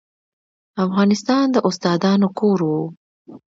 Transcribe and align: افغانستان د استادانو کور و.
افغانستان 0.85 1.45
د 1.51 1.57
استادانو 1.67 2.27
کور 2.39 2.59
و. 2.69 2.71